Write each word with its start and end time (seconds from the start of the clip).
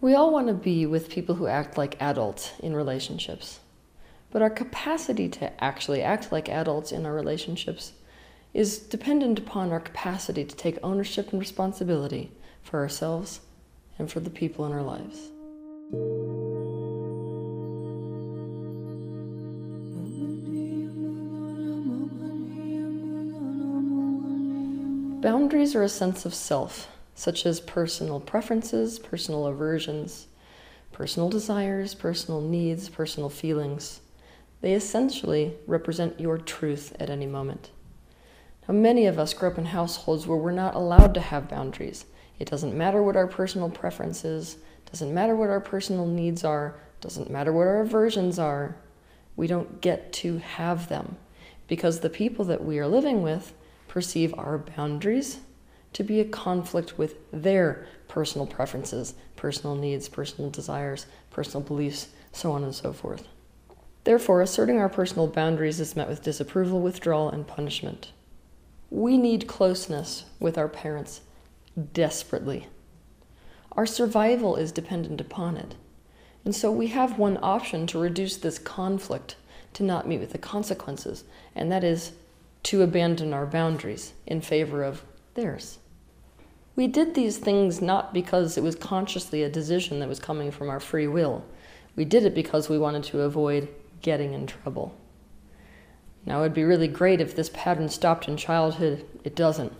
We 0.00 0.14
all 0.14 0.30
want 0.30 0.48
to 0.48 0.54
be 0.54 0.84
with 0.84 1.08
people 1.08 1.36
who 1.36 1.46
act 1.46 1.78
like 1.78 2.00
adults 2.00 2.52
in 2.60 2.74
relationships. 2.74 3.60
But 4.30 4.42
our 4.42 4.50
capacity 4.50 5.28
to 5.30 5.64
actually 5.64 6.02
act 6.02 6.30
like 6.30 6.50
adults 6.50 6.92
in 6.92 7.06
our 7.06 7.14
relationships 7.14 7.92
is 8.52 8.78
dependent 8.78 9.38
upon 9.38 9.72
our 9.72 9.80
capacity 9.80 10.44
to 10.44 10.54
take 10.54 10.78
ownership 10.82 11.30
and 11.30 11.40
responsibility 11.40 12.30
for 12.62 12.80
ourselves 12.80 13.40
and 13.98 14.10
for 14.10 14.20
the 14.20 14.30
people 14.30 14.66
in 14.66 14.72
our 14.72 14.82
lives. 14.82 15.30
Boundaries 25.22 25.74
are 25.74 25.82
a 25.82 25.88
sense 25.88 26.26
of 26.26 26.34
self, 26.34 26.88
such 27.16 27.46
as 27.46 27.60
personal 27.60 28.20
preferences, 28.20 28.98
personal 28.98 29.46
aversions, 29.46 30.26
personal 30.92 31.30
desires, 31.30 31.94
personal 31.94 32.42
needs, 32.42 32.90
personal 32.90 33.30
feelings. 33.30 34.02
They 34.60 34.74
essentially 34.74 35.54
represent 35.66 36.20
your 36.20 36.36
truth 36.36 36.94
at 37.00 37.08
any 37.08 37.26
moment. 37.26 37.70
Now, 38.68 38.74
many 38.74 39.06
of 39.06 39.18
us 39.18 39.32
grow 39.32 39.50
up 39.50 39.56
in 39.56 39.64
households 39.64 40.26
where 40.26 40.36
we're 40.36 40.52
not 40.52 40.74
allowed 40.74 41.14
to 41.14 41.20
have 41.20 41.48
boundaries. 41.48 42.04
It 42.38 42.50
doesn't 42.50 42.76
matter 42.76 43.02
what 43.02 43.16
our 43.16 43.26
personal 43.26 43.70
preference 43.70 44.22
is, 44.22 44.58
doesn't 44.90 45.14
matter 45.14 45.34
what 45.34 45.48
our 45.48 45.60
personal 45.60 46.06
needs 46.06 46.44
are, 46.44 46.78
doesn't 47.00 47.30
matter 47.30 47.52
what 47.52 47.66
our 47.66 47.80
aversions 47.80 48.38
are. 48.38 48.76
We 49.36 49.46
don't 49.46 49.80
get 49.80 50.12
to 50.14 50.36
have 50.38 50.90
them 50.90 51.16
because 51.66 52.00
the 52.00 52.10
people 52.10 52.44
that 52.44 52.62
we 52.62 52.78
are 52.78 52.86
living 52.86 53.22
with 53.22 53.54
perceive 53.88 54.34
our 54.36 54.58
boundaries 54.58 55.38
to 55.96 56.04
be 56.04 56.20
a 56.20 56.26
conflict 56.26 56.98
with 56.98 57.14
their 57.32 57.86
personal 58.06 58.46
preferences, 58.46 59.14
personal 59.34 59.74
needs, 59.74 60.10
personal 60.10 60.50
desires, 60.50 61.06
personal 61.30 61.66
beliefs, 61.66 62.08
so 62.32 62.52
on 62.52 62.62
and 62.62 62.74
so 62.74 62.92
forth. 62.92 63.26
Therefore, 64.04 64.42
asserting 64.42 64.76
our 64.76 64.90
personal 64.90 65.26
boundaries 65.26 65.80
is 65.80 65.96
met 65.96 66.06
with 66.06 66.22
disapproval, 66.22 66.82
withdrawal, 66.82 67.30
and 67.30 67.46
punishment. 67.46 68.12
We 68.90 69.16
need 69.16 69.46
closeness 69.46 70.26
with 70.38 70.58
our 70.58 70.68
parents 70.68 71.22
desperately. 71.94 72.68
Our 73.72 73.86
survival 73.86 74.56
is 74.56 74.72
dependent 74.72 75.22
upon 75.22 75.56
it. 75.56 75.76
And 76.44 76.54
so 76.54 76.70
we 76.70 76.88
have 76.88 77.18
one 77.18 77.38
option 77.40 77.86
to 77.86 77.98
reduce 77.98 78.36
this 78.36 78.58
conflict 78.58 79.36
to 79.72 79.82
not 79.82 80.06
meet 80.06 80.20
with 80.20 80.32
the 80.32 80.38
consequences, 80.38 81.24
and 81.54 81.72
that 81.72 81.84
is 81.84 82.12
to 82.64 82.82
abandon 82.82 83.32
our 83.32 83.46
boundaries 83.46 84.12
in 84.26 84.42
favor 84.42 84.84
of 84.84 85.02
theirs. 85.32 85.78
We 86.76 86.86
did 86.86 87.14
these 87.14 87.38
things 87.38 87.80
not 87.80 88.12
because 88.12 88.58
it 88.58 88.62
was 88.62 88.76
consciously 88.76 89.42
a 89.42 89.48
decision 89.48 89.98
that 90.00 90.08
was 90.08 90.20
coming 90.20 90.50
from 90.50 90.68
our 90.68 90.78
free 90.78 91.06
will. 91.06 91.42
We 91.96 92.04
did 92.04 92.26
it 92.26 92.34
because 92.34 92.68
we 92.68 92.78
wanted 92.78 93.04
to 93.04 93.22
avoid 93.22 93.68
getting 94.02 94.34
in 94.34 94.46
trouble. 94.46 94.94
Now, 96.26 96.40
it'd 96.40 96.52
be 96.52 96.64
really 96.64 96.88
great 96.88 97.22
if 97.22 97.34
this 97.34 97.50
pattern 97.54 97.88
stopped 97.88 98.28
in 98.28 98.36
childhood. 98.36 99.06
It 99.24 99.34
doesn't. 99.34 99.72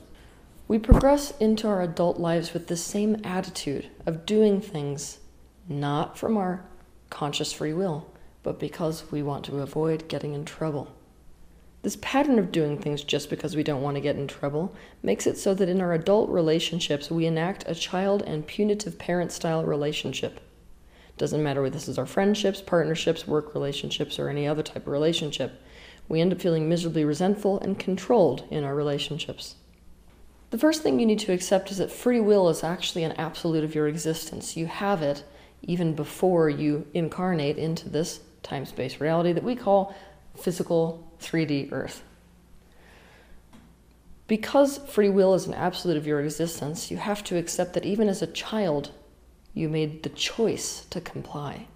We 0.68 0.78
progress 0.78 1.32
into 1.38 1.68
our 1.68 1.82
adult 1.82 2.18
lives 2.18 2.54
with 2.54 2.68
the 2.68 2.76
same 2.76 3.20
attitude 3.24 3.88
of 4.06 4.24
doing 4.24 4.60
things 4.60 5.18
not 5.68 6.16
from 6.16 6.36
our 6.36 6.64
conscious 7.10 7.52
free 7.52 7.74
will, 7.74 8.10
but 8.42 8.58
because 8.58 9.10
we 9.12 9.22
want 9.22 9.44
to 9.44 9.58
avoid 9.58 10.08
getting 10.08 10.32
in 10.32 10.44
trouble. 10.44 10.94
This 11.86 11.98
pattern 12.00 12.40
of 12.40 12.50
doing 12.50 12.78
things 12.78 13.04
just 13.04 13.30
because 13.30 13.54
we 13.54 13.62
don't 13.62 13.80
want 13.80 13.94
to 13.94 14.00
get 14.00 14.16
in 14.16 14.26
trouble 14.26 14.74
makes 15.04 15.24
it 15.24 15.38
so 15.38 15.54
that 15.54 15.68
in 15.68 15.80
our 15.80 15.92
adult 15.92 16.28
relationships 16.28 17.12
we 17.12 17.26
enact 17.26 17.62
a 17.68 17.76
child 17.76 18.22
and 18.22 18.44
punitive 18.44 18.98
parent 18.98 19.30
style 19.30 19.64
relationship. 19.64 20.40
Doesn't 21.16 21.44
matter 21.44 21.62
whether 21.62 21.74
this 21.74 21.86
is 21.86 21.96
our 21.96 22.04
friendships, 22.04 22.60
partnerships, 22.60 23.28
work 23.28 23.54
relationships, 23.54 24.18
or 24.18 24.28
any 24.28 24.48
other 24.48 24.64
type 24.64 24.88
of 24.88 24.92
relationship. 24.92 25.62
We 26.08 26.20
end 26.20 26.32
up 26.32 26.40
feeling 26.40 26.68
miserably 26.68 27.04
resentful 27.04 27.60
and 27.60 27.78
controlled 27.78 28.42
in 28.50 28.64
our 28.64 28.74
relationships. 28.74 29.54
The 30.50 30.58
first 30.58 30.82
thing 30.82 30.98
you 30.98 31.06
need 31.06 31.20
to 31.20 31.32
accept 31.32 31.70
is 31.70 31.78
that 31.78 31.92
free 31.92 32.18
will 32.18 32.48
is 32.48 32.64
actually 32.64 33.04
an 33.04 33.12
absolute 33.12 33.62
of 33.62 33.76
your 33.76 33.86
existence. 33.86 34.56
You 34.56 34.66
have 34.66 35.02
it 35.02 35.22
even 35.62 35.94
before 35.94 36.50
you 36.50 36.88
incarnate 36.94 37.58
into 37.58 37.88
this 37.88 38.22
time 38.42 38.66
space 38.66 39.00
reality 39.00 39.32
that 39.32 39.44
we 39.44 39.54
call 39.54 39.94
physical 40.36 41.12
3D 41.20 41.72
Earth. 41.72 42.02
Because 44.26 44.78
free 44.78 45.08
will 45.08 45.34
is 45.34 45.46
an 45.46 45.54
absolute 45.54 45.96
of 45.96 46.06
your 46.06 46.20
existence, 46.20 46.90
you 46.90 46.96
have 46.96 47.22
to 47.24 47.36
accept 47.36 47.74
that 47.74 47.86
even 47.86 48.08
as 48.08 48.22
a 48.22 48.26
child, 48.26 48.90
you 49.54 49.68
made 49.68 50.02
the 50.02 50.08
choice 50.08 50.84
to 50.90 51.00
comply. 51.00 51.68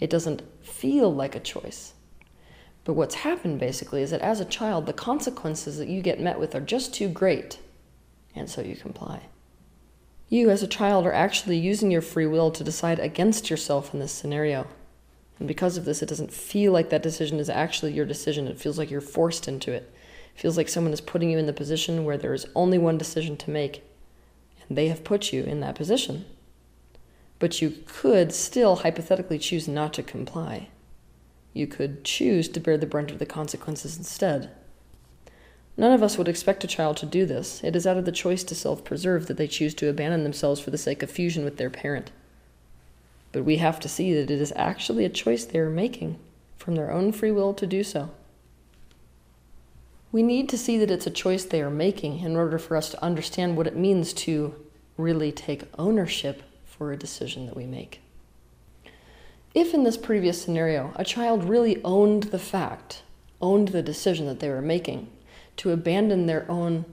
It 0.00 0.10
doesn't 0.10 0.42
feel 0.62 1.12
like 1.14 1.34
a 1.34 1.40
choice. 1.40 1.92
But 2.84 2.94
what's 2.94 3.16
happened 3.16 3.60
basically 3.60 4.02
is 4.02 4.10
that 4.10 4.22
as 4.22 4.40
a 4.40 4.46
child, 4.46 4.86
the 4.86 4.94
consequences 4.94 5.76
that 5.78 5.88
you 5.88 6.00
get 6.00 6.20
met 6.20 6.40
with 6.40 6.54
are 6.54 6.60
just 6.60 6.94
too 6.94 7.08
great, 7.08 7.58
and 8.34 8.48
so 8.48 8.62
you 8.62 8.74
comply. 8.74 9.28
You, 10.30 10.48
as 10.48 10.62
a 10.62 10.68
child, 10.68 11.06
are 11.06 11.12
actually 11.12 11.58
using 11.58 11.90
your 11.90 12.02
free 12.02 12.26
will 12.26 12.50
to 12.52 12.64
decide 12.64 12.98
against 12.98 13.50
yourself 13.50 13.92
in 13.92 14.00
this 14.00 14.12
scenario. 14.12 14.66
And 15.40 15.48
because 15.48 15.78
of 15.78 15.86
this, 15.86 16.02
it 16.02 16.08
doesn't 16.08 16.32
feel 16.32 16.70
like 16.70 16.90
that 16.90 17.02
decision 17.02 17.38
is 17.40 17.48
actually 17.48 17.94
your 17.94 18.04
decision. 18.04 18.46
It 18.46 18.60
feels 18.60 18.78
like 18.78 18.90
you're 18.90 19.00
forced 19.00 19.48
into 19.48 19.72
it. 19.72 19.92
It 20.36 20.40
feels 20.40 20.58
like 20.58 20.68
someone 20.68 20.92
is 20.92 21.00
putting 21.00 21.30
you 21.30 21.38
in 21.38 21.46
the 21.46 21.52
position 21.54 22.04
where 22.04 22.18
there 22.18 22.34
is 22.34 22.46
only 22.54 22.76
one 22.76 22.98
decision 22.98 23.38
to 23.38 23.50
make, 23.50 23.82
and 24.68 24.76
they 24.76 24.88
have 24.88 25.02
put 25.02 25.32
you 25.32 25.42
in 25.42 25.60
that 25.60 25.74
position. 25.74 26.26
But 27.38 27.62
you 27.62 27.74
could 27.86 28.32
still 28.34 28.76
hypothetically 28.76 29.38
choose 29.38 29.66
not 29.66 29.94
to 29.94 30.02
comply. 30.02 30.68
You 31.54 31.66
could 31.66 32.04
choose 32.04 32.48
to 32.50 32.60
bear 32.60 32.76
the 32.76 32.86
brunt 32.86 33.10
of 33.10 33.18
the 33.18 33.26
consequences 33.26 33.96
instead. 33.96 34.50
None 35.74 35.92
of 35.92 36.02
us 36.02 36.18
would 36.18 36.28
expect 36.28 36.64
a 36.64 36.68
child 36.68 36.98
to 36.98 37.06
do 37.06 37.24
this. 37.24 37.64
It 37.64 37.74
is 37.74 37.86
out 37.86 37.96
of 37.96 38.04
the 38.04 38.12
choice 38.12 38.44
to 38.44 38.54
self 38.54 38.84
preserve 38.84 39.26
that 39.26 39.38
they 39.38 39.48
choose 39.48 39.72
to 39.76 39.88
abandon 39.88 40.22
themselves 40.22 40.60
for 40.60 40.70
the 40.70 40.76
sake 40.76 41.02
of 41.02 41.10
fusion 41.10 41.44
with 41.44 41.56
their 41.56 41.70
parent. 41.70 42.10
But 43.32 43.44
we 43.44 43.56
have 43.56 43.78
to 43.80 43.88
see 43.88 44.12
that 44.14 44.30
it 44.30 44.40
is 44.40 44.52
actually 44.56 45.04
a 45.04 45.10
choice 45.10 45.44
they 45.44 45.58
are 45.58 45.70
making 45.70 46.18
from 46.56 46.74
their 46.74 46.90
own 46.90 47.12
free 47.12 47.30
will 47.30 47.54
to 47.54 47.66
do 47.66 47.82
so. 47.82 48.10
We 50.12 50.22
need 50.22 50.48
to 50.48 50.58
see 50.58 50.76
that 50.78 50.90
it's 50.90 51.06
a 51.06 51.10
choice 51.10 51.44
they 51.44 51.62
are 51.62 51.70
making 51.70 52.20
in 52.20 52.36
order 52.36 52.58
for 52.58 52.76
us 52.76 52.90
to 52.90 53.04
understand 53.04 53.56
what 53.56 53.68
it 53.68 53.76
means 53.76 54.12
to 54.14 54.54
really 54.96 55.30
take 55.30 55.64
ownership 55.78 56.42
for 56.64 56.92
a 56.92 56.98
decision 56.98 57.46
that 57.46 57.56
we 57.56 57.66
make. 57.66 58.00
If 59.54 59.74
in 59.74 59.84
this 59.84 59.96
previous 59.96 60.40
scenario 60.40 60.92
a 60.96 61.04
child 61.04 61.44
really 61.44 61.82
owned 61.84 62.24
the 62.24 62.38
fact, 62.38 63.02
owned 63.40 63.68
the 63.68 63.82
decision 63.82 64.26
that 64.26 64.40
they 64.40 64.48
were 64.48 64.62
making 64.62 65.08
to 65.58 65.70
abandon 65.70 66.26
their 66.26 66.50
own 66.50 66.84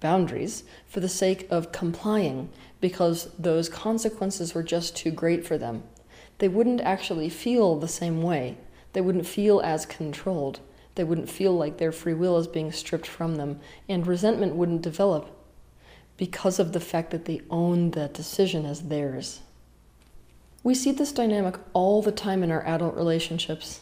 boundaries 0.00 0.64
for 0.86 1.00
the 1.00 1.08
sake 1.08 1.46
of 1.50 1.72
complying 1.72 2.50
because 2.80 3.30
those 3.38 3.68
consequences 3.68 4.54
were 4.54 4.62
just 4.62 4.96
too 4.96 5.10
great 5.10 5.46
for 5.46 5.56
them. 5.58 5.82
They 6.38 6.48
wouldn't 6.48 6.80
actually 6.82 7.28
feel 7.28 7.76
the 7.76 7.88
same 7.88 8.22
way. 8.22 8.58
They 8.92 9.00
wouldn't 9.00 9.26
feel 9.26 9.60
as 9.60 9.86
controlled. 9.86 10.60
They 10.94 11.04
wouldn't 11.04 11.30
feel 11.30 11.52
like 11.52 11.78
their 11.78 11.92
free 11.92 12.14
will 12.14 12.38
is 12.38 12.46
being 12.46 12.72
stripped 12.72 13.06
from 13.06 13.36
them, 13.36 13.60
and 13.88 14.06
resentment 14.06 14.54
wouldn't 14.54 14.82
develop 14.82 15.30
because 16.16 16.58
of 16.58 16.72
the 16.72 16.80
fact 16.80 17.10
that 17.10 17.26
they 17.26 17.42
own 17.50 17.90
that 17.90 18.14
decision 18.14 18.64
as 18.64 18.88
theirs. 18.88 19.40
We 20.62 20.74
see 20.74 20.90
this 20.92 21.12
dynamic 21.12 21.56
all 21.74 22.02
the 22.02 22.12
time 22.12 22.42
in 22.42 22.50
our 22.50 22.66
adult 22.66 22.96
relationships, 22.96 23.80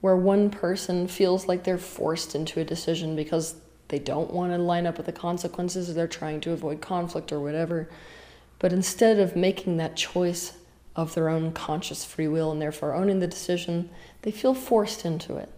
where 0.00 0.16
one 0.16 0.50
person 0.50 1.06
feels 1.06 1.46
like 1.46 1.64
they're 1.64 1.78
forced 1.78 2.34
into 2.34 2.60
a 2.60 2.64
decision 2.64 3.14
because 3.14 3.56
they 3.92 3.98
don't 3.98 4.32
want 4.32 4.50
to 4.50 4.56
line 4.56 4.86
up 4.86 4.96
with 4.96 5.04
the 5.04 5.12
consequences 5.12 5.94
they're 5.94 6.08
trying 6.08 6.40
to 6.40 6.50
avoid 6.50 6.80
conflict 6.80 7.30
or 7.30 7.38
whatever. 7.38 7.90
But 8.58 8.72
instead 8.72 9.18
of 9.18 9.36
making 9.36 9.76
that 9.76 9.96
choice 9.96 10.54
of 10.96 11.12
their 11.12 11.28
own 11.28 11.52
conscious 11.52 12.02
free 12.02 12.26
will 12.26 12.50
and 12.50 12.60
therefore 12.60 12.94
owning 12.94 13.20
the 13.20 13.26
decision, 13.26 13.90
they 14.22 14.30
feel 14.30 14.54
forced 14.54 15.04
into 15.04 15.36
it. 15.36 15.50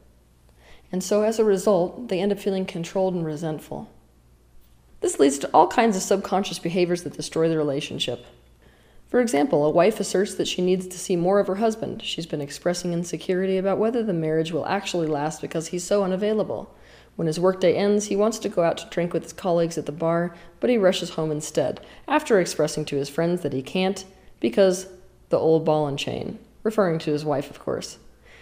And 0.91 1.01
so 1.01 1.23
as 1.23 1.39
a 1.39 1.45
result, 1.45 2.09
they 2.09 2.19
end 2.19 2.33
up 2.33 2.41
feeling 2.41 2.67
controlled 2.67 3.15
and 3.15 3.25
resentful. 3.25 3.89
This 5.01 5.21
leads 5.21 5.39
to 5.39 5.51
all 5.55 5.69
kinds 5.69 5.97
of 5.97 6.03
subconscious 6.03 6.59
behaviors 6.59 7.05
that 7.05 7.17
destroy 7.17 7.49
the 7.49 7.57
relationship. 7.57 8.27
For 9.07 9.21
example, 9.21 9.65
a 9.65 9.71
wife 9.71 10.01
asserts 10.01 10.35
that 10.35 10.49
she 10.49 10.61
needs 10.61 10.89
to 10.89 10.99
see 10.99 11.15
more 11.15 11.39
of 11.39 11.47
her 11.47 11.55
husband. 11.55 12.03
She's 12.03 12.27
been 12.27 12.41
expressing 12.41 12.93
insecurity 12.93 13.59
about 13.59 13.79
whether 13.79 14.03
the 14.03 14.13
marriage 14.13 14.51
will 14.51 14.67
actually 14.67 15.07
last 15.07 15.41
because 15.41 15.69
he's 15.69 15.85
so 15.85 16.03
unavailable. 16.03 16.75
When 17.17 17.27
his 17.27 17.39
workday 17.39 17.75
ends, 17.75 18.07
he 18.07 18.17
wants 18.17 18.39
to 18.41 18.49
go 18.49 18.63
out 18.63 18.79
to 18.79 18.91
drink 18.91 19.13
with 19.13 19.23
his 19.23 19.33
colleagues 19.33 19.79
at 19.79 19.87
the 19.87 19.93
bar, 19.93 20.35
but 20.61 20.71
he 20.71 20.79
rushes 20.79 21.11
home 21.11 21.31
instead, 21.31 21.81
after 22.09 22.41
expressing 22.41 22.85
to 22.87 22.97
his 22.97 23.09
friends 23.09 23.43
that 23.43 23.53
he 23.53 23.63
can't 23.63 24.05
because 24.41 24.89
the 25.29 25.39
old 25.39 25.65
ball 25.65 25.87
and 25.87 25.99
chain, 25.99 26.39
referring 26.63 26.99
to 27.01 27.13
his 27.13 27.25
wife, 27.25 27.51
of 27.51 27.61
course. 27.61 27.99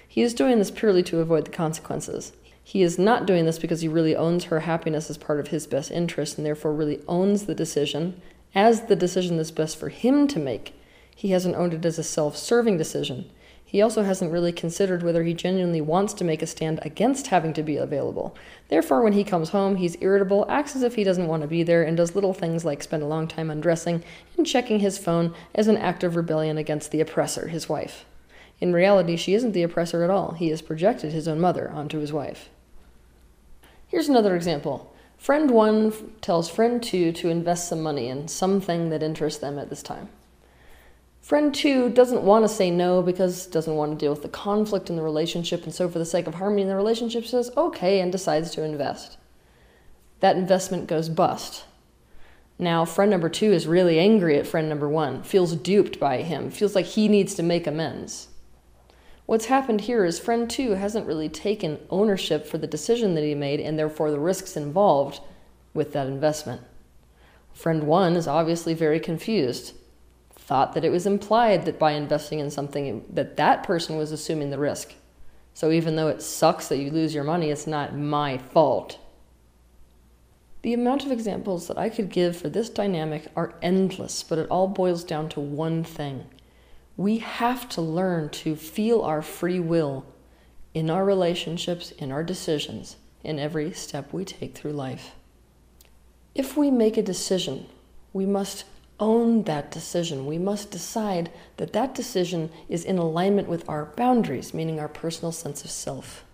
He 0.09 0.23
is 0.23 0.35
doing 0.35 0.59
this 0.59 0.71
purely 0.71 1.03
to 1.05 1.21
avoid 1.21 1.47
the 1.47 1.51
consequences. 1.51 2.33
He 2.65 2.83
is 2.83 2.99
not 2.99 3.27
doing 3.27 3.45
this 3.45 3.59
because 3.59 3.81
he 3.81 3.89
really 3.89 4.15
owns 4.15 4.45
her 4.45 4.61
happiness 4.61 5.11
as 5.11 5.19
part 5.19 5.41
of 5.41 5.49
his 5.49 5.67
best 5.67 5.91
interest 5.91 6.37
and 6.37 6.47
therefore 6.47 6.73
really 6.73 7.01
owns 7.09 7.47
the 7.47 7.55
decision 7.55 8.21
as 8.55 8.83
the 8.83 8.97
decision 8.97 9.37
that's 9.37 9.51
best 9.51 9.77
for 9.77 9.89
him 9.89 10.29
to 10.29 10.39
make. 10.39 10.75
He 11.15 11.31
hasn't 11.31 11.57
owned 11.57 11.75
it 11.75 11.85
as 11.85 11.99
a 11.99 12.03
self 12.03 12.37
serving 12.37 12.77
decision. 12.77 13.31
He 13.73 13.81
also 13.81 14.03
hasn't 14.03 14.31
really 14.31 14.53
considered 14.53 15.03
whether 15.03 15.23
he 15.23 15.33
genuinely 15.33 15.81
wants 15.81 16.13
to 16.15 16.25
make 16.25 16.43
a 16.43 16.47
stand 16.47 16.79
against 16.83 17.29
having 17.29 17.55
to 17.55 17.63
be 17.63 17.79
available. 17.79 18.37
Therefore, 18.69 19.01
when 19.01 19.15
he 19.15 19.25
comes 19.25 19.49
home, 19.49 19.77
he's 19.77 19.97
irritable, 20.03 20.45
acts 20.47 20.77
as 20.77 20.83
if 20.83 20.95
he 20.95 21.05
doesn't 21.05 21.27
want 21.27 21.41
to 21.41 21.49
be 21.49 21.63
there, 21.63 21.83
and 21.83 21.97
does 21.97 22.15
little 22.15 22.35
things 22.35 22.67
like 22.67 22.83
spend 22.83 23.03
a 23.03 23.07
long 23.07 23.27
time 23.27 23.51
undressing 23.51 24.05
and 24.37 24.47
checking 24.47 24.81
his 24.81 24.99
phone 24.99 25.35
as 25.55 25.69
an 25.69 25.79
act 25.79 26.05
of 26.05 26.17
rebellion 26.17 26.59
against 26.59 26.91
the 26.91 27.01
oppressor, 27.01 27.49
his 27.49 27.67
wife. 27.67 28.05
In 28.61 28.75
reality, 28.75 29.17
she 29.17 29.33
isn't 29.33 29.53
the 29.53 29.63
oppressor 29.63 30.05
at 30.05 30.11
all. 30.11 30.33
He 30.33 30.51
has 30.51 30.61
projected 30.61 31.13
his 31.13 31.27
own 31.27 31.41
mother 31.41 31.71
onto 31.71 31.99
his 31.99 32.13
wife. 32.13 32.51
Here's 33.89 34.11
another 34.11 34.37
example. 34.37 34.95
Friend 35.17 35.51
1 35.51 36.17
tells 36.21 36.51
friend 36.51 36.83
2 36.83 37.13
to 37.13 37.31
invest 37.31 37.71
some 37.71 37.83
money 37.83 38.09
in 38.09 38.29
something 38.29 38.91
that 38.91 39.03
interests 39.03 39.41
them 39.41 39.59
at 39.59 39.71
this 39.71 39.83
time. 39.83 40.11
Friend 41.23 41.55
two 41.55 41.89
doesn't 41.89 42.25
want 42.25 42.45
to 42.45 42.49
say 42.49 42.69
no 42.69 43.01
because 43.01 43.47
doesn't 43.47 43.77
want 43.77 43.93
to 43.93 44.05
deal 44.05 44.11
with 44.11 44.23
the 44.23 44.29
conflict 44.29 44.91
in 44.91 44.97
the 44.97 45.03
relationship, 45.03 45.63
and 45.63 45.73
so 45.73 45.89
for 45.89 46.01
the 46.01 46.05
sake 46.05 46.27
of 46.27 46.35
harmony 46.35 46.63
in 46.63 46.69
the 46.69 46.75
relationship 46.75 47.25
says 47.25 47.53
okay 47.57 48.01
and 48.01 48.11
decides 48.11 48.51
to 48.51 48.65
invest. 48.65 49.19
That 50.19 50.37
investment 50.37 50.89
goes 50.89 51.09
bust. 51.09 51.65
Now, 52.59 52.85
friend 52.85 53.09
number 53.09 53.29
two 53.29 53.53
is 53.53 53.69
really 53.69 54.01
angry 54.01 54.37
at 54.37 54.49
friend 54.49 54.69
number 54.69 54.89
one, 54.89 55.23
feels 55.23 55.55
duped 55.55 56.01
by 56.01 56.23
him, 56.23 56.51
feels 56.51 56.75
like 56.75 56.87
he 56.87 57.07
needs 57.07 57.35
to 57.37 57.43
make 57.45 57.69
amends. 57.69 58.27
What's 59.25 59.47
happened 59.47 59.83
here 59.83 60.05
is 60.05 60.19
friend 60.19 60.51
two 60.51 60.73
hasn't 60.73 61.07
really 61.07 61.29
taken 61.29 61.79
ownership 61.89 62.49
for 62.49 62.59
the 62.59 62.67
decision 62.67 63.15
that 63.15 63.25
he 63.25 63.37
made 63.37 63.61
and 63.61 63.79
therefore 63.79 64.11
the 64.11 64.19
risks 64.19 64.57
involved 64.57 65.21
with 65.73 65.93
that 65.93 66.09
investment. 66.09 66.63
Friend 67.55 67.85
one 67.85 68.17
is 68.17 68.27
obviously 68.27 68.75
very 68.75 68.99
confused 68.99 69.75
thought 70.53 70.75
that 70.75 70.85
it 70.85 70.93
was 70.93 71.07
implied 71.07 71.65
that 71.65 71.79
by 71.79 71.93
investing 71.93 72.39
in 72.39 72.51
something 72.51 73.03
that 73.11 73.39
that 73.39 73.63
person 73.63 73.97
was 73.97 74.13
assuming 74.13 74.51
the 74.51 74.59
risk. 74.59 74.93
So 75.55 75.71
even 75.71 75.97
though 75.97 76.09
it 76.09 76.21
sucks 76.21 76.69
that 76.69 76.77
you 76.77 76.91
lose 76.91 77.15
your 77.15 77.25
money, 77.25 77.49
it's 77.49 77.67
not 77.67 77.97
my 77.97 78.37
fault. 78.37 78.99
The 80.61 80.75
amount 80.75 81.07
of 81.07 81.11
examples 81.11 81.69
that 81.69 81.79
I 81.79 81.89
could 81.89 82.11
give 82.11 82.37
for 82.37 82.51
this 82.51 82.69
dynamic 82.69 83.29
are 83.35 83.55
endless, 83.63 84.23
but 84.23 84.39
it 84.39 84.51
all 84.51 84.69
boils 84.69 85.05
down 85.05 85.31
to 85.31 85.41
one 85.41 85.85
thing. 85.85 86.27
We 86.99 87.17
have 87.17 87.67
to 87.71 87.81
learn 87.81 88.29
to 88.45 88.55
feel 88.55 89.01
our 89.01 89.23
free 89.23 89.59
will 89.59 90.05
in 90.75 90.91
our 90.91 91.07
relationships, 91.07 91.93
in 91.93 92.13
our 92.13 92.23
decisions, 92.23 92.97
in 93.25 93.39
every 93.39 93.73
step 93.73 94.13
we 94.13 94.27
take 94.27 94.55
through 94.55 94.73
life. 94.73 95.13
If 96.35 96.59
we 96.59 96.71
make 96.71 96.99
a 96.99 97.03
decision, 97.03 97.69
we 98.13 98.27
must 98.27 98.65
own 99.03 99.43
that 99.43 99.73
decision. 99.73 100.27
We 100.27 100.39
must 100.39 100.71
decide 100.71 101.31
that 101.57 101.73
that 101.73 101.93
decision 101.93 102.51
is 102.69 102.85
in 102.85 102.99
alignment 102.99 103.49
with 103.49 103.69
our 103.69 103.87
boundaries, 103.97 104.55
meaning 104.55 104.79
our 104.79 104.89
personal 104.89 105.33
sense 105.33 105.65
of 105.65 105.71
self. 105.71 106.25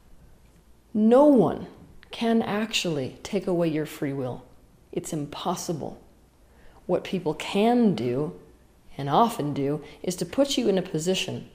No 0.93 1.25
one 1.25 1.67
can 2.11 2.43
actually 2.43 3.19
take 3.23 3.47
away 3.47 3.69
your 3.69 3.87
free 3.87 4.13
will. 4.13 4.45
It's 4.93 5.15
impossible. 5.15 5.99
What 6.85 7.05
people 7.05 7.33
can 7.33 7.95
do, 7.95 8.39
and 8.99 9.09
often 9.09 9.55
do, 9.55 9.83
is 10.03 10.15
to 10.17 10.27
put 10.27 10.59
you 10.59 10.69
in 10.69 10.77
a 10.77 10.83
position 10.83 11.49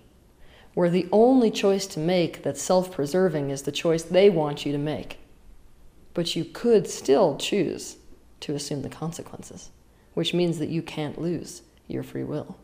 where 0.74 0.90
the 0.90 1.08
only 1.12 1.52
choice 1.52 1.86
to 1.86 2.00
make 2.00 2.42
that's 2.42 2.62
self 2.62 2.92
preserving 2.92 3.52
is 3.52 3.62
the 3.62 3.72
choice 3.72 4.02
they 4.02 4.32
want 4.32 4.66
you 4.66 4.72
to 4.72 4.80
make. 4.80 5.20
But 6.16 6.36
you 6.36 6.44
could 6.44 6.90
still 6.90 7.38
choose 7.38 7.98
to 8.40 8.56
assume 8.56 8.82
the 8.82 8.90
consequences 8.90 9.70
which 10.14 10.34
means 10.34 10.60
that 10.60 10.70
you 10.70 10.82
can't 10.82 11.22
lose 11.22 11.62
your 11.88 12.04
free 12.04 12.24
will. 12.24 12.58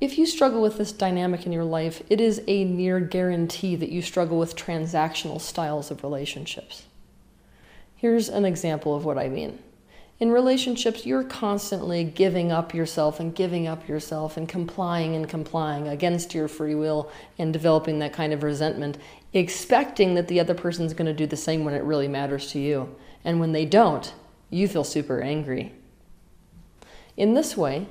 If 0.00 0.16
you 0.16 0.24
struggle 0.24 0.62
with 0.62 0.78
this 0.78 0.92
dynamic 0.92 1.44
in 1.44 1.52
your 1.52 1.64
life, 1.64 2.02
it 2.08 2.22
is 2.22 2.42
a 2.46 2.64
near 2.64 3.00
guarantee 3.00 3.76
that 3.76 3.90
you 3.90 4.00
struggle 4.00 4.38
with 4.38 4.56
transactional 4.56 5.40
styles 5.40 5.90
of 5.90 6.02
relationships. 6.02 6.84
Here's 7.96 8.30
an 8.30 8.46
example 8.46 8.96
of 8.96 9.04
what 9.04 9.18
I 9.18 9.28
mean. 9.28 9.58
In 10.18 10.30
relationships, 10.30 11.04
you're 11.04 11.24
constantly 11.24 12.02
giving 12.02 12.50
up 12.50 12.74
yourself 12.74 13.20
and 13.20 13.34
giving 13.34 13.66
up 13.66 13.88
yourself 13.88 14.38
and 14.38 14.48
complying 14.48 15.14
and 15.14 15.28
complying 15.28 15.88
against 15.88 16.34
your 16.34 16.48
free 16.48 16.74
will 16.74 17.10
and 17.38 17.52
developing 17.52 17.98
that 17.98 18.14
kind 18.14 18.32
of 18.32 18.42
resentment, 18.42 18.96
expecting 19.34 20.14
that 20.14 20.28
the 20.28 20.40
other 20.40 20.54
person's 20.54 20.94
going 20.94 21.06
to 21.06 21.14
do 21.14 21.26
the 21.26 21.36
same 21.36 21.64
when 21.64 21.74
it 21.74 21.84
really 21.84 22.08
matters 22.08 22.50
to 22.52 22.58
you. 22.58 22.94
And 23.22 23.38
when 23.38 23.52
they 23.52 23.66
don't, 23.66 24.12
you 24.48 24.66
feel 24.66 24.84
super 24.84 25.20
angry 25.20 25.74
in 27.20 27.34
this 27.34 27.54
way, 27.54 27.86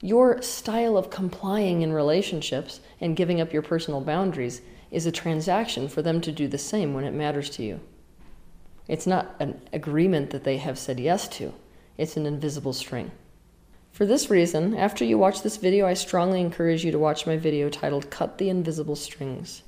your 0.00 0.40
style 0.40 0.96
of 0.96 1.10
complying 1.10 1.82
in 1.82 1.92
relationships 1.92 2.80
and 2.98 3.14
giving 3.14 3.38
up 3.38 3.52
your 3.52 3.60
personal 3.60 4.00
boundaries 4.00 4.62
is 4.90 5.04
a 5.04 5.12
transaction 5.12 5.86
for 5.86 6.00
them 6.00 6.18
to 6.22 6.32
do 6.32 6.48
the 6.48 6.56
same 6.56 6.94
when 6.94 7.04
it 7.04 7.12
matters 7.12 7.50
to 7.50 7.62
you. 7.62 7.80
It's 8.88 9.06
not 9.06 9.34
an 9.38 9.60
agreement 9.74 10.30
that 10.30 10.44
they 10.44 10.56
have 10.56 10.78
said 10.78 10.98
yes 10.98 11.28
to, 11.28 11.52
it's 11.98 12.16
an 12.16 12.24
invisible 12.24 12.72
string. 12.72 13.10
For 13.92 14.06
this 14.06 14.30
reason, 14.30 14.74
after 14.74 15.04
you 15.04 15.18
watch 15.18 15.42
this 15.42 15.58
video, 15.58 15.86
I 15.86 15.92
strongly 15.92 16.40
encourage 16.40 16.82
you 16.82 16.90
to 16.90 16.98
watch 16.98 17.26
my 17.26 17.36
video 17.36 17.68
titled 17.68 18.08
Cut 18.08 18.38
the 18.38 18.48
Invisible 18.48 18.96
Strings. 18.96 19.62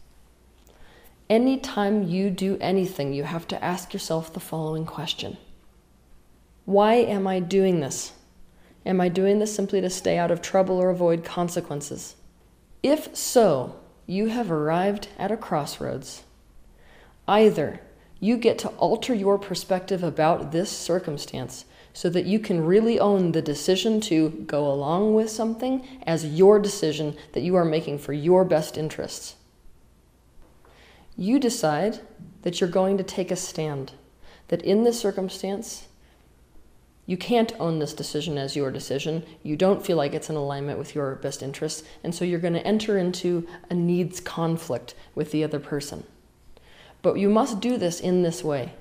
Anytime 1.28 2.08
you 2.08 2.30
do 2.30 2.56
anything, 2.62 3.12
you 3.12 3.24
have 3.24 3.46
to 3.48 3.62
ask 3.62 3.92
yourself 3.92 4.32
the 4.32 4.40
following 4.40 4.86
question 4.86 5.36
Why 6.64 6.94
am 6.94 7.26
I 7.26 7.40
doing 7.40 7.80
this? 7.80 8.14
Am 8.84 9.00
I 9.00 9.08
doing 9.08 9.38
this 9.38 9.54
simply 9.54 9.80
to 9.80 9.90
stay 9.90 10.18
out 10.18 10.30
of 10.30 10.42
trouble 10.42 10.78
or 10.78 10.90
avoid 10.90 11.24
consequences? 11.24 12.16
If 12.82 13.14
so, 13.16 13.76
you 14.06 14.28
have 14.28 14.50
arrived 14.50 15.08
at 15.18 15.30
a 15.30 15.36
crossroads. 15.36 16.24
Either 17.28 17.80
you 18.18 18.36
get 18.36 18.58
to 18.58 18.68
alter 18.70 19.14
your 19.14 19.38
perspective 19.38 20.02
about 20.02 20.52
this 20.52 20.70
circumstance 20.70 21.64
so 21.92 22.08
that 22.08 22.24
you 22.24 22.38
can 22.38 22.64
really 22.64 22.98
own 22.98 23.32
the 23.32 23.42
decision 23.42 24.00
to 24.00 24.30
go 24.46 24.70
along 24.70 25.14
with 25.14 25.30
something 25.30 25.86
as 26.04 26.24
your 26.24 26.58
decision 26.58 27.16
that 27.32 27.42
you 27.42 27.54
are 27.54 27.64
making 27.64 27.98
for 27.98 28.12
your 28.12 28.44
best 28.44 28.78
interests. 28.78 29.36
You 31.16 31.38
decide 31.38 32.00
that 32.42 32.60
you're 32.60 32.70
going 32.70 32.96
to 32.98 33.04
take 33.04 33.30
a 33.30 33.36
stand, 33.36 33.92
that 34.48 34.62
in 34.62 34.84
this 34.84 34.98
circumstance, 34.98 35.86
you 37.12 37.18
can't 37.18 37.52
own 37.60 37.78
this 37.78 37.92
decision 37.92 38.38
as 38.38 38.56
your 38.56 38.70
decision. 38.70 39.22
You 39.42 39.54
don't 39.54 39.84
feel 39.84 39.98
like 39.98 40.14
it's 40.14 40.30
in 40.30 40.34
alignment 40.34 40.78
with 40.78 40.94
your 40.94 41.16
best 41.16 41.42
interests, 41.42 41.82
and 42.02 42.14
so 42.14 42.24
you're 42.24 42.40
going 42.40 42.54
to 42.54 42.66
enter 42.66 42.96
into 42.96 43.46
a 43.68 43.74
needs 43.74 44.18
conflict 44.18 44.94
with 45.14 45.30
the 45.30 45.44
other 45.44 45.60
person. 45.60 46.04
But 47.02 47.18
you 47.18 47.28
must 47.28 47.60
do 47.60 47.76
this 47.76 48.00
in 48.00 48.22
this 48.22 48.42
way. 48.42 48.72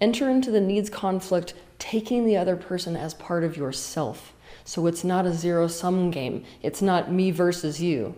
Enter 0.00 0.30
into 0.30 0.50
the 0.50 0.60
needs 0.62 0.88
conflict 0.88 1.52
taking 1.78 2.24
the 2.24 2.38
other 2.38 2.56
person 2.56 2.96
as 2.96 3.12
part 3.12 3.44
of 3.44 3.58
yourself. 3.58 4.32
So 4.64 4.86
it's 4.86 5.04
not 5.04 5.26
a 5.26 5.34
zero 5.34 5.68
sum 5.68 6.10
game. 6.10 6.46
It's 6.62 6.80
not 6.80 7.12
me 7.12 7.30
versus 7.30 7.78
you. 7.78 8.14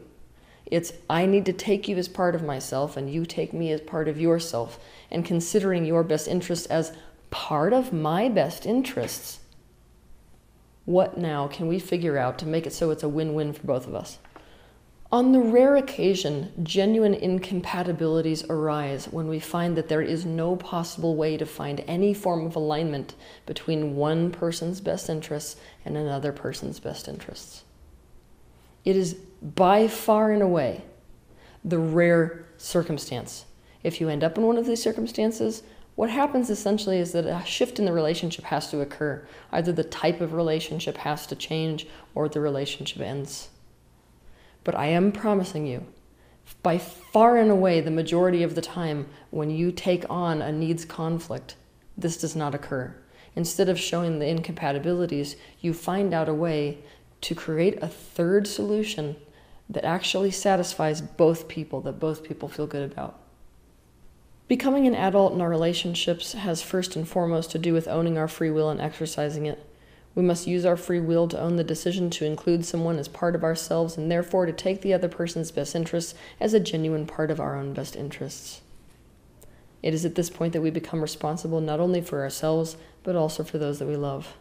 It's 0.66 0.92
I 1.10 1.26
need 1.26 1.46
to 1.46 1.52
take 1.52 1.88
you 1.88 1.96
as 1.96 2.06
part 2.06 2.36
of 2.36 2.44
myself 2.44 2.96
and 2.96 3.12
you 3.12 3.26
take 3.26 3.52
me 3.52 3.72
as 3.72 3.80
part 3.80 4.06
of 4.06 4.20
yourself, 4.20 4.78
and 5.10 5.24
considering 5.24 5.84
your 5.84 6.04
best 6.04 6.28
interest 6.28 6.70
as 6.70 6.92
part 7.30 7.72
of 7.72 7.92
my 7.92 8.28
best 8.28 8.66
interests. 8.66 9.40
What 10.84 11.18
now 11.18 11.48
can 11.48 11.66
we 11.66 11.78
figure 11.78 12.16
out 12.16 12.38
to 12.38 12.46
make 12.46 12.66
it 12.66 12.72
so 12.72 12.90
it's 12.90 13.02
a 13.02 13.08
win 13.08 13.34
win 13.34 13.52
for 13.52 13.66
both 13.66 13.86
of 13.86 13.94
us? 13.94 14.18
On 15.12 15.30
the 15.30 15.40
rare 15.40 15.76
occasion, 15.76 16.52
genuine 16.64 17.14
incompatibilities 17.14 18.44
arise 18.50 19.06
when 19.06 19.28
we 19.28 19.38
find 19.38 19.76
that 19.76 19.88
there 19.88 20.02
is 20.02 20.26
no 20.26 20.56
possible 20.56 21.14
way 21.14 21.36
to 21.36 21.46
find 21.46 21.84
any 21.86 22.12
form 22.12 22.44
of 22.44 22.56
alignment 22.56 23.14
between 23.46 23.94
one 23.94 24.32
person's 24.32 24.80
best 24.80 25.08
interests 25.08 25.56
and 25.84 25.96
another 25.96 26.32
person's 26.32 26.80
best 26.80 27.06
interests. 27.06 27.62
It 28.84 28.96
is 28.96 29.14
by 29.14 29.86
far 29.86 30.32
and 30.32 30.42
away 30.42 30.82
the 31.64 31.78
rare 31.78 32.44
circumstance. 32.56 33.44
If 33.84 34.00
you 34.00 34.08
end 34.08 34.24
up 34.24 34.36
in 34.36 34.44
one 34.44 34.56
of 34.56 34.66
these 34.66 34.82
circumstances, 34.82 35.62
what 35.96 36.10
happens 36.10 36.50
essentially 36.50 36.98
is 36.98 37.12
that 37.12 37.24
a 37.24 37.44
shift 37.44 37.78
in 37.78 37.86
the 37.86 37.92
relationship 37.92 38.44
has 38.44 38.70
to 38.70 38.80
occur. 38.80 39.26
Either 39.50 39.72
the 39.72 39.82
type 39.82 40.20
of 40.20 40.34
relationship 40.34 40.98
has 40.98 41.26
to 41.26 41.34
change 41.34 41.86
or 42.14 42.28
the 42.28 42.40
relationship 42.40 43.00
ends. 43.00 43.48
But 44.62 44.74
I 44.74 44.86
am 44.86 45.10
promising 45.10 45.66
you, 45.66 45.86
by 46.62 46.78
far 46.78 47.38
and 47.38 47.50
away, 47.50 47.80
the 47.80 47.90
majority 47.90 48.42
of 48.42 48.54
the 48.54 48.60
time, 48.60 49.08
when 49.30 49.50
you 49.50 49.72
take 49.72 50.04
on 50.10 50.42
a 50.42 50.52
needs 50.52 50.84
conflict, 50.84 51.56
this 51.96 52.18
does 52.18 52.36
not 52.36 52.54
occur. 52.54 52.94
Instead 53.34 53.68
of 53.68 53.78
showing 53.78 54.18
the 54.18 54.26
incompatibilities, 54.26 55.36
you 55.60 55.72
find 55.72 56.12
out 56.12 56.28
a 56.28 56.34
way 56.34 56.78
to 57.22 57.34
create 57.34 57.82
a 57.82 57.88
third 57.88 58.46
solution 58.46 59.16
that 59.68 59.84
actually 59.84 60.30
satisfies 60.30 61.00
both 61.00 61.48
people, 61.48 61.80
that 61.80 61.98
both 61.98 62.22
people 62.22 62.48
feel 62.48 62.66
good 62.66 62.90
about. 62.90 63.18
Becoming 64.48 64.86
an 64.86 64.94
adult 64.94 65.32
in 65.32 65.40
our 65.40 65.48
relationships 65.48 66.32
has 66.32 66.62
first 66.62 66.94
and 66.94 67.08
foremost 67.08 67.50
to 67.50 67.58
do 67.58 67.72
with 67.72 67.88
owning 67.88 68.16
our 68.16 68.28
free 68.28 68.50
will 68.50 68.70
and 68.70 68.80
exercising 68.80 69.44
it. 69.46 69.64
We 70.14 70.22
must 70.22 70.46
use 70.46 70.64
our 70.64 70.76
free 70.76 71.00
will 71.00 71.26
to 71.28 71.40
own 71.40 71.56
the 71.56 71.64
decision 71.64 72.10
to 72.10 72.24
include 72.24 72.64
someone 72.64 72.98
as 72.98 73.08
part 73.08 73.34
of 73.34 73.42
ourselves 73.42 73.96
and 73.96 74.10
therefore 74.10 74.46
to 74.46 74.52
take 74.52 74.82
the 74.82 74.94
other 74.94 75.08
person's 75.08 75.50
best 75.50 75.74
interests 75.74 76.14
as 76.40 76.54
a 76.54 76.60
genuine 76.60 77.06
part 77.06 77.30
of 77.30 77.40
our 77.40 77.56
own 77.56 77.74
best 77.74 77.96
interests. 77.96 78.60
It 79.82 79.92
is 79.92 80.04
at 80.04 80.14
this 80.14 80.30
point 80.30 80.52
that 80.52 80.62
we 80.62 80.70
become 80.70 81.02
responsible 81.02 81.60
not 81.60 81.80
only 81.80 82.00
for 82.00 82.22
ourselves, 82.22 82.76
but 83.02 83.16
also 83.16 83.42
for 83.42 83.58
those 83.58 83.80
that 83.80 83.88
we 83.88 83.96
love. 83.96 84.34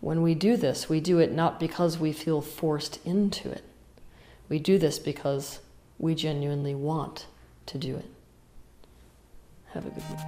When 0.00 0.22
we 0.22 0.34
do 0.34 0.56
this, 0.56 0.88
we 0.88 1.00
do 1.00 1.18
it 1.18 1.32
not 1.32 1.60
because 1.60 1.98
we 1.98 2.12
feel 2.12 2.40
forced 2.40 2.98
into 3.06 3.50
it. 3.50 3.62
We 4.48 4.58
do 4.58 4.78
this 4.78 4.98
because 4.98 5.60
we 5.98 6.14
genuinely 6.14 6.74
want 6.74 7.26
to 7.66 7.78
do 7.78 7.96
it. 7.96 8.06
Have 9.74 9.86
a 9.86 9.90
good 9.90 10.08
week. 10.08 10.20